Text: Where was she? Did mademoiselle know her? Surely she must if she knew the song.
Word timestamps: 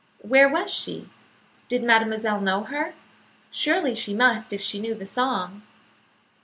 Where 0.23 0.49
was 0.49 0.73
she? 0.73 1.11
Did 1.67 1.83
mademoiselle 1.83 2.41
know 2.41 2.63
her? 2.63 2.95
Surely 3.51 3.93
she 3.93 4.15
must 4.15 4.51
if 4.51 4.59
she 4.59 4.79
knew 4.79 4.95
the 4.95 5.05
song. 5.05 5.61